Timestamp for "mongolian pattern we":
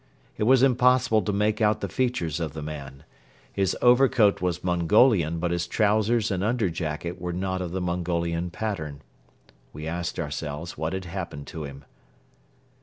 7.81-9.85